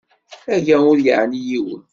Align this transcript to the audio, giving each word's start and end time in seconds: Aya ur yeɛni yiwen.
Aya 0.55 0.75
ur 0.91 0.97
yeɛni 1.05 1.39
yiwen. 1.47 1.81